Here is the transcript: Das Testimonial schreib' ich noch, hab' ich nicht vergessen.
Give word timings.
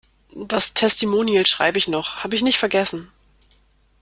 Das 0.47 0.73
Testimonial 0.73 1.45
schreib' 1.45 1.77
ich 1.77 1.87
noch, 1.87 2.23
hab' 2.23 2.33
ich 2.33 2.41
nicht 2.41 2.57
vergessen. 2.57 3.11